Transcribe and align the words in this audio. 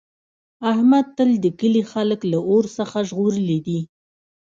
احمد 0.71 1.05
تل 1.17 1.31
د 1.43 1.45
کلي 1.59 1.83
خلک 1.91 2.19
له 2.31 2.39
اور 2.51 2.65
څخه 2.77 2.97
ژغورلي 3.09 3.59
دي. 3.67 3.79